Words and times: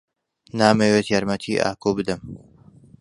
نامەوێت 0.59 1.07
یارمەتیی 1.13 1.61
ئاکۆ 1.63 1.89
بدەم. 1.97 2.21